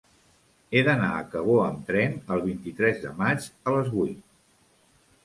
[0.71, 4.19] He d'anar a Cabó amb tren el vint-i-tres de maig a les vuit.